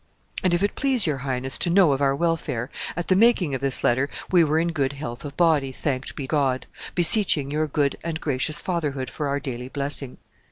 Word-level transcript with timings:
"And 0.43 0.51
if 0.55 0.63
it 0.63 0.73
please 0.73 1.05
your 1.05 1.17
highness 1.19 1.59
to 1.59 1.69
know 1.69 1.91
of 1.91 2.01
our 2.01 2.15
welfare, 2.15 2.71
at 2.97 3.07
the 3.07 3.15
making 3.15 3.53
of 3.53 3.61
this 3.61 3.83
letter 3.83 4.09
we 4.31 4.43
were 4.43 4.57
in 4.57 4.69
good 4.69 4.93
health 4.93 5.23
of 5.23 5.37
body, 5.37 5.71
thanked 5.71 6.15
be 6.15 6.25
God, 6.25 6.65
beseeching 6.95 7.51
your 7.51 7.67
good 7.67 7.95
and 8.03 8.19
gracious 8.19 8.59
fatherhood 8.59 9.11
for 9.11 9.27
our 9.27 9.39
daily 9.39 9.67
blessing. 9.69 10.17